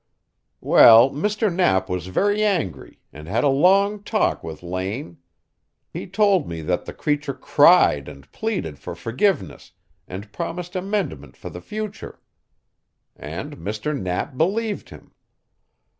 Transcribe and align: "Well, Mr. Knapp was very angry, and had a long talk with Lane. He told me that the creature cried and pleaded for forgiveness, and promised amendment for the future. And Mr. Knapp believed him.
"Well, 0.61 1.11
Mr. 1.11 1.53
Knapp 1.53 1.87
was 1.87 2.07
very 2.07 2.43
angry, 2.43 2.99
and 3.13 3.27
had 3.27 3.43
a 3.43 3.49
long 3.49 4.01
talk 4.01 4.43
with 4.43 4.63
Lane. 4.63 5.19
He 5.93 6.07
told 6.07 6.49
me 6.49 6.63
that 6.63 6.85
the 6.85 6.91
creature 6.93 7.35
cried 7.35 8.07
and 8.07 8.25
pleaded 8.31 8.79
for 8.79 8.95
forgiveness, 8.95 9.73
and 10.07 10.33
promised 10.33 10.75
amendment 10.75 11.37
for 11.37 11.51
the 11.51 11.61
future. 11.61 12.19
And 13.15 13.57
Mr. 13.57 13.95
Knapp 13.95 14.35
believed 14.37 14.89
him. 14.89 15.11